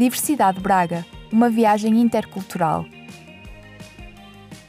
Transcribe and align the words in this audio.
Diversidade 0.00 0.58
Braga, 0.58 1.04
uma 1.30 1.50
viagem 1.50 2.00
intercultural. 2.00 2.86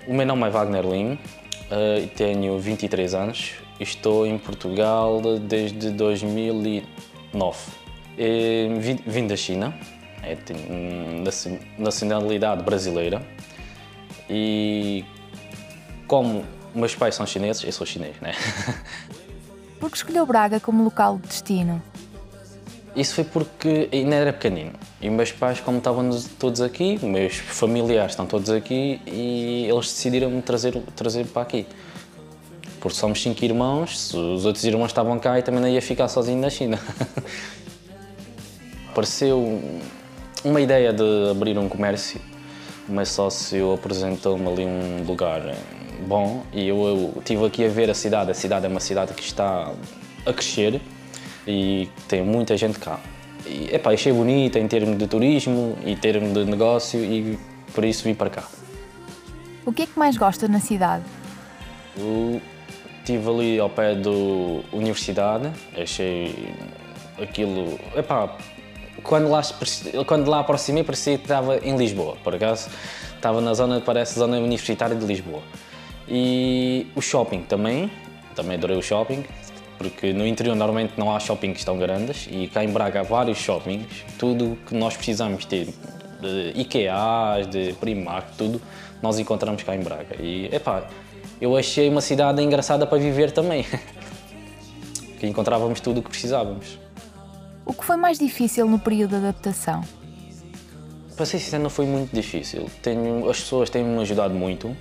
O 0.05 0.13
meu 0.13 0.26
nome 0.26 0.46
é 0.46 0.50
Wagner 0.50 0.86
Lim, 0.86 1.13
uh, 1.13 2.05
tenho 2.18 2.60
23 2.60 3.13
anos 3.13 3.54
e 3.79 3.83
estou 3.83 4.28
em 4.28 4.38
Portugal 4.38 5.21
desde 5.39 5.89
2009. 5.91 6.86
Uh, 7.33 8.99
vim, 9.08 9.26
da 9.26 9.38
China, 9.38 9.74
é, 10.22 10.36
tenho 10.36 11.24
nacionalidade 11.78 12.62
brasileira 12.63 13.26
e 14.29 15.06
como 16.08 16.44
meus 16.76 16.94
pais 16.94 17.16
são 17.16 17.26
chineses, 17.26 17.63
eu 17.63 17.72
sou 17.72 17.88
chinês, 17.88 18.20
né? 18.20 18.34
Por 19.80 19.90
que 19.90 19.95
escolheu 19.95 20.26
Braga 20.26 20.59
como 20.59 20.84
local 20.84 21.20
de 21.20 21.30
destino? 21.30 21.82
Isso 22.95 23.16
foi 23.16 23.23
porque 23.23 23.88
ainda 23.91 24.16
era 24.16 24.34
pequenino 24.34 24.73
e 25.02 25.09
meus 25.09 25.31
pais, 25.31 25.61
como 25.61 25.77
estavam 25.77 26.09
todos 26.38 26.59
aqui, 26.59 26.99
meus 27.03 27.35
familiares 27.35 28.11
estão 28.11 28.25
todos 28.25 28.49
aqui 28.49 28.99
e 29.07 29.66
eles 29.70 29.88
decidiram 29.88 30.29
me 30.29 30.41
trazer, 30.41 30.77
trazer 30.95 31.25
para 31.27 31.41
aqui. 31.41 31.66
Porque 32.81 32.97
somos 32.97 33.21
cinco 33.21 33.45
irmãos, 33.45 34.13
os 34.13 34.45
outros 34.45 34.66
irmãos 34.66 34.88
estavam 34.88 35.17
cá 35.19 35.39
e 35.39 35.41
também 35.41 35.61
não 35.61 35.69
ia 35.69 35.81
ficar 35.81 36.09
sozinho 36.09 36.41
na 36.41 36.49
China. 36.49 36.80
Pareceu 38.94 39.61
uma 40.44 40.59
ideia 40.59 40.91
de 40.91 41.30
abrir 41.31 41.58
um 41.58 41.69
comércio. 41.69 42.19
O 42.89 42.91
meu 42.91 43.05
sócio 43.05 43.73
apresentou-me 43.73 44.47
ali 44.47 44.66
um 44.66 45.05
lugar 45.08 45.55
bom 46.05 46.44
e 46.52 46.67
eu 46.67 47.13
estive 47.17 47.45
aqui 47.45 47.63
a 47.63 47.69
ver 47.69 47.89
a 47.89 47.94
cidade. 47.94 48.31
A 48.31 48.33
cidade 48.33 48.66
é 48.66 48.69
uma 48.69 48.81
cidade 48.81 49.13
que 49.13 49.23
está 49.23 49.71
a 50.25 50.33
crescer 50.33 50.81
e 51.48 51.90
tem 52.08 52.22
muita 52.23 52.55
gente 52.58 52.80
cá. 52.80 53.00
E, 53.45 53.73
epá, 53.73 53.91
achei 53.91 54.13
bonita 54.13 54.59
em 54.59 54.68
termos 54.68 54.98
de 54.98 55.08
turismo 55.08 55.77
e 55.84 55.91
em 55.91 55.98
termos 55.98 56.34
de 56.34 56.45
negócio 56.45 57.03
e 57.03 57.38
por 57.73 57.83
isso 57.83 58.03
vim 58.03 58.14
para 58.14 58.30
cá. 58.30 58.44
O 59.66 59.72
que 59.72 59.83
é 59.83 59.86
que 59.86 59.98
mais 59.98 60.17
gosta 60.17 60.48
na 60.48 60.59
cidade? 60.59 61.03
Eu 61.98 62.42
estive 63.00 63.30
ali 63.30 63.59
ao 63.59 63.70
pé 63.70 63.95
da 63.95 64.09
universidade, 64.72 65.52
achei 65.75 66.53
aquilo... 67.22 67.80
Epá, 67.95 68.38
quando 69.03 69.30
lá, 69.30 69.42
quando 70.05 70.30
lá 70.30 70.39
aproximei 70.39 70.83
parecia 70.83 71.17
que 71.17 71.23
estava 71.23 71.58
em 71.58 71.76
Lisboa, 71.76 72.17
por 72.23 72.36
acaso 72.36 72.70
estava 73.16 73.42
na 73.42 73.53
zona, 73.53 73.81
parece, 73.81 74.17
zona 74.17 74.38
universitária 74.38 74.95
de 74.95 75.05
Lisboa. 75.05 75.42
E 76.08 76.88
o 76.95 77.02
shopping 77.02 77.44
também, 77.44 77.92
também 78.36 78.58
adorei 78.58 78.78
o 78.78 78.81
shopping, 78.81 79.23
porque 79.81 80.13
no 80.13 80.27
interior 80.27 80.55
normalmente 80.55 80.93
não 80.95 81.13
há 81.13 81.19
shoppings 81.19 81.63
tão 81.65 81.77
grandes 81.77 82.27
e 82.29 82.47
cá 82.47 82.63
em 82.63 82.69
Braga 82.69 82.99
há 82.99 83.03
vários 83.03 83.39
shoppings, 83.39 84.05
tudo 84.19 84.55
que 84.67 84.75
nós 84.75 84.95
precisamos 84.95 85.43
ter, 85.43 85.73
de 86.21 86.51
IKEA, 86.55 87.47
de 87.49 87.73
Primark, 87.73 88.37
tudo, 88.37 88.61
nós 89.02 89.17
encontramos 89.17 89.63
cá 89.63 89.75
em 89.75 89.79
Braga. 89.79 90.15
E, 90.21 90.53
epá, 90.53 90.83
eu 91.39 91.57
achei 91.57 91.89
uma 91.89 92.02
cidade 92.02 92.43
engraçada 92.43 92.85
para 92.85 92.99
viver 92.99 93.31
também, 93.31 93.65
que 95.19 95.25
encontrávamos 95.25 95.79
tudo 95.79 95.99
o 95.99 96.03
que 96.03 96.09
precisávamos. 96.09 96.77
O 97.65 97.73
que 97.73 97.83
foi 97.83 97.97
mais 97.97 98.19
difícil 98.19 98.67
no 98.67 98.77
período 98.77 99.11
de 99.11 99.15
adaptação? 99.15 99.81
Para 101.15 101.25
ser 101.25 101.39
sincero, 101.39 101.63
não 101.63 101.69
foi 101.71 101.87
muito 101.87 102.13
difícil. 102.13 102.69
Tenho, 102.83 103.27
as 103.29 103.39
pessoas 103.39 103.69
têm-me 103.69 103.99
ajudado 104.02 104.33
muito. 104.35 104.75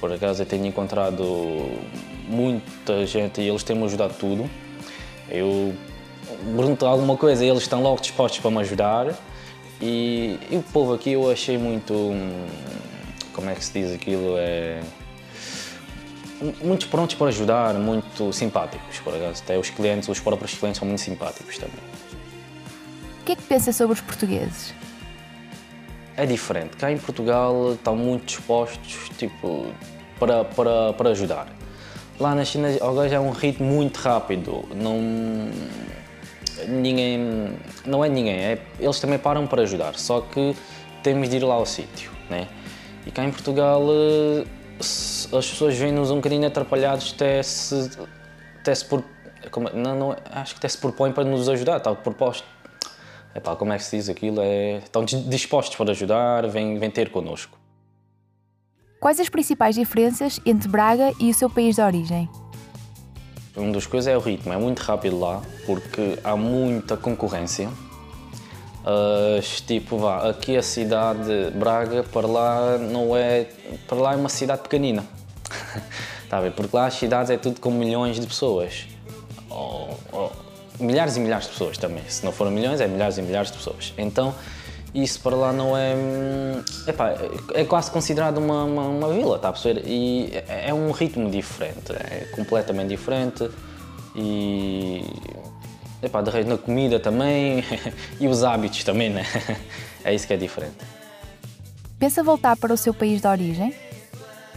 Por 0.00 0.12
acaso, 0.12 0.42
eu 0.42 0.46
tenho 0.46 0.66
encontrado 0.66 1.24
muita 2.28 3.04
gente 3.06 3.40
e 3.40 3.48
eles 3.48 3.62
têm-me 3.62 3.84
ajudado 3.84 4.14
tudo. 4.14 4.48
Eu 5.28 5.74
pergunto 6.56 6.86
alguma 6.86 7.16
coisa 7.16 7.44
e 7.44 7.48
eles 7.48 7.62
estão 7.62 7.82
logo 7.82 8.00
dispostos 8.00 8.40
para 8.40 8.50
me 8.50 8.58
ajudar. 8.58 9.14
E, 9.80 10.38
e 10.50 10.56
o 10.56 10.62
povo 10.62 10.94
aqui 10.94 11.12
eu 11.12 11.30
achei 11.30 11.58
muito. 11.58 11.92
Hum, 11.92 12.46
como 13.32 13.50
é 13.50 13.54
que 13.54 13.64
se 13.64 13.72
diz 13.72 13.92
aquilo? 13.92 14.36
É 14.36 14.80
muito 16.62 16.88
prontos 16.88 17.16
para 17.16 17.28
ajudar, 17.28 17.74
muito 17.74 18.32
simpáticos, 18.32 19.00
por 19.00 19.14
acaso. 19.14 19.42
Até 19.42 19.58
os 19.58 19.70
clientes, 19.70 20.08
os 20.08 20.20
próprios 20.20 20.54
clientes 20.54 20.78
são 20.78 20.86
muito 20.86 21.00
simpáticos 21.00 21.56
também. 21.58 21.80
O 23.20 23.24
que 23.24 23.32
é 23.32 23.36
que 23.36 23.42
pensa 23.42 23.72
sobre 23.72 23.94
os 23.94 24.00
portugueses? 24.00 24.72
É 26.18 26.26
diferente. 26.26 26.76
Cá 26.76 26.90
em 26.90 26.98
Portugal 26.98 27.74
estão 27.74 27.94
muito 27.94 28.26
dispostos 28.26 29.08
tipo, 29.16 29.72
para, 30.18 30.44
para, 30.44 30.92
para 30.92 31.10
ajudar. 31.10 31.46
Lá 32.18 32.34
na 32.34 32.44
China, 32.44 32.68
agora 32.80 33.08
já 33.08 33.16
é 33.16 33.20
um 33.20 33.30
ritmo 33.30 33.64
muito 33.64 33.98
rápido. 33.98 34.64
Não, 34.74 35.00
ninguém, 36.66 37.54
não 37.86 38.04
é 38.04 38.08
ninguém, 38.08 38.34
é, 38.34 38.58
eles 38.80 38.98
também 38.98 39.16
param 39.16 39.46
para 39.46 39.62
ajudar, 39.62 39.94
só 39.94 40.20
que 40.20 40.56
temos 41.04 41.28
de 41.28 41.36
ir 41.36 41.44
lá 41.44 41.54
ao 41.54 41.64
sítio. 41.64 42.10
Né? 42.28 42.48
E 43.06 43.12
cá 43.12 43.24
em 43.24 43.30
Portugal 43.30 43.86
as 44.80 45.30
pessoas 45.30 45.76
vêm-nos 45.76 46.10
um 46.10 46.16
bocadinho 46.16 46.48
atrapalhados 46.48 47.12
até 47.14 47.40
se, 47.44 47.90
até 48.60 48.74
se 48.74 48.84
por, 48.84 49.04
como, 49.52 49.70
não, 49.70 49.96
não, 49.96 50.16
acho 50.32 50.54
que 50.54 50.58
até 50.58 50.68
se 50.68 50.78
propõem 50.78 51.12
para 51.12 51.22
nos 51.22 51.48
ajudar, 51.48 51.76
está 51.76 51.94
proposto. 51.94 52.44
Epá, 53.34 53.54
como 53.56 53.72
é 53.72 53.76
que 53.76 53.84
se 53.84 53.96
diz 53.96 54.08
aquilo? 54.08 54.40
É, 54.40 54.78
estão 54.78 55.04
dispostos 55.04 55.76
para 55.76 55.90
ajudar, 55.90 56.46
vêm, 56.48 56.78
vêm 56.78 56.90
ter 56.90 57.10
connosco. 57.10 57.58
Quais 59.00 59.20
as 59.20 59.28
principais 59.28 59.76
diferenças 59.76 60.40
entre 60.44 60.68
Braga 60.68 61.12
e 61.20 61.30
o 61.30 61.34
seu 61.34 61.48
país 61.48 61.76
de 61.76 61.82
origem? 61.82 62.28
Uma 63.56 63.72
das 63.72 63.86
coisas 63.86 64.12
é 64.12 64.16
o 64.16 64.20
ritmo, 64.20 64.52
é 64.52 64.56
muito 64.56 64.80
rápido 64.80 65.18
lá, 65.18 65.42
porque 65.66 66.18
há 66.24 66.36
muita 66.36 66.96
concorrência 66.96 67.68
Uh, 68.88 69.42
tipo, 69.66 69.98
vá, 69.98 70.30
aqui 70.30 70.56
a 70.56 70.62
cidade 70.62 71.50
Braga, 71.54 72.02
para 72.04 72.26
lá 72.26 72.78
não 72.78 73.14
é. 73.14 73.46
Para 73.86 73.98
lá 73.98 74.12
é 74.14 74.16
uma 74.16 74.30
cidade 74.30 74.62
pequenina. 74.62 75.04
A 76.30 76.40
ver? 76.40 76.52
Porque 76.52 76.74
lá 76.74 76.86
as 76.86 76.94
cidades 76.94 77.30
é 77.30 77.36
tudo 77.36 77.60
com 77.60 77.70
milhões 77.70 78.18
de 78.18 78.26
pessoas. 78.26 78.86
Milhares 80.80 81.16
e 81.16 81.20
milhares 81.20 81.46
de 81.46 81.52
pessoas 81.52 81.78
também. 81.78 82.02
Se 82.08 82.24
não 82.24 82.32
foram 82.32 82.50
milhões, 82.50 82.80
é 82.80 82.86
milhares 82.86 83.18
e 83.18 83.22
milhares 83.22 83.50
de 83.50 83.56
pessoas. 83.56 83.92
Então, 83.98 84.34
isso 84.94 85.20
para 85.20 85.36
lá 85.36 85.52
não 85.52 85.76
é. 85.76 85.94
Epá, 86.86 87.14
é 87.54 87.64
quase 87.64 87.90
considerado 87.90 88.38
uma, 88.38 88.64
uma, 88.64 88.82
uma 88.82 89.12
vila, 89.12 89.36
está 89.36 89.48
a 89.48 89.52
perceber? 89.52 89.82
E 89.86 90.30
é, 90.48 90.70
é 90.70 90.74
um 90.74 90.90
ritmo 90.90 91.30
diferente, 91.30 91.92
é 91.92 92.28
completamente 92.34 92.88
diferente. 92.88 93.50
E 94.14 95.04
Epá, 96.00 96.22
de 96.22 96.30
resto, 96.30 96.48
na 96.48 96.56
comida 96.56 97.00
também 97.00 97.64
e 98.20 98.28
os 98.28 98.44
hábitos 98.44 98.84
também, 98.84 99.10
né? 99.10 99.24
É 100.04 100.14
isso 100.14 100.26
que 100.26 100.32
é 100.32 100.36
diferente. 100.36 100.76
Pensa 101.98 102.22
voltar 102.22 102.56
para 102.56 102.72
o 102.72 102.76
seu 102.76 102.94
país 102.94 103.20
de 103.20 103.26
origem? 103.26 103.74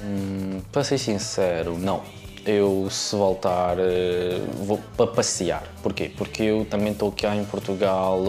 Hum, 0.02 0.62
para 0.72 0.84
ser 0.84 1.00
sincero, 1.00 1.78
não. 1.78 2.04
Eu, 2.46 2.88
se 2.90 3.16
voltar, 3.16 3.78
eh, 3.78 4.42
vou 4.66 4.80
para 4.98 5.08
passear. 5.08 5.64
Porquê? 5.84 6.12
Porque 6.16 6.44
eu 6.44 6.66
também 6.66 6.92
estou 6.92 7.10
aqui 7.10 7.28
em 7.28 7.46
Portugal 7.46 8.24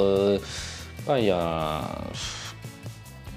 eh, 1.09 1.31
há 1.33 2.05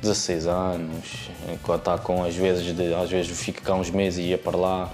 16 0.02 0.48
anos. 0.48 1.30
Enquanto 1.52 1.80
está 1.80 1.98
com, 1.98 2.24
às 2.24 2.36
vezes, 2.36 2.76
de, 2.76 2.94
às 2.94 3.10
vezes 3.10 3.40
fico 3.40 3.62
cá 3.62 3.74
uns 3.74 3.90
meses 3.90 4.20
e 4.20 4.30
ia 4.30 4.38
para 4.38 4.58
lá. 4.58 4.92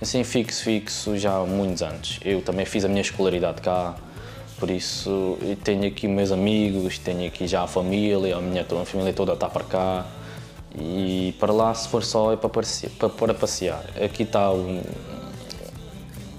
Assim, 0.00 0.24
fixo, 0.24 0.64
fixo, 0.64 1.16
já 1.16 1.36
há 1.36 1.44
muitos 1.44 1.82
anos. 1.82 2.18
Eu 2.24 2.42
também 2.42 2.66
fiz 2.66 2.84
a 2.84 2.88
minha 2.88 3.02
escolaridade 3.02 3.60
cá. 3.62 3.94
Por 4.58 4.70
isso, 4.70 5.38
tenho 5.64 5.86
aqui 5.86 6.06
meus 6.08 6.32
amigos, 6.32 6.98
tenho 6.98 7.26
aqui 7.26 7.46
já 7.46 7.62
a 7.62 7.66
família, 7.66 8.36
a 8.36 8.40
minha 8.40 8.62
a 8.62 8.84
família 8.84 9.12
toda 9.12 9.32
está 9.32 9.48
para 9.48 9.64
cá. 9.64 10.06
E 10.74 11.34
para 11.38 11.52
lá, 11.52 11.74
se 11.74 11.88
for 11.88 12.02
só, 12.02 12.32
é 12.32 12.36
para, 12.36 12.48
passear. 12.48 12.90
Para, 12.92 13.34
passear. 13.34 13.84
Aqui 14.02 14.22
está 14.22 14.50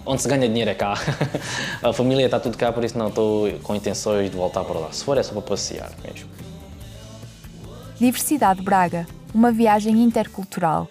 onde 0.05 0.21
se 0.21 0.27
ganha 0.27 0.47
dinheiro 0.47 0.69
é 0.69 0.73
cá. 0.73 0.93
a 1.81 1.93
família 1.93 2.25
está 2.25 2.39
tudo 2.39 2.57
cá, 2.57 2.71
por 2.71 2.83
isso 2.83 2.97
não 2.97 3.09
estou 3.09 3.51
com 3.63 3.75
intenções 3.75 4.29
de 4.29 4.35
voltar 4.35 4.63
para 4.63 4.79
lá. 4.79 4.91
Se 4.91 5.03
for, 5.03 5.17
é 5.17 5.23
só 5.23 5.33
para 5.33 5.41
passear 5.41 5.91
mesmo. 6.03 6.29
Diversidade 7.99 8.61
Braga, 8.61 9.07
uma 9.33 9.51
viagem 9.51 10.01
intercultural. 10.01 10.87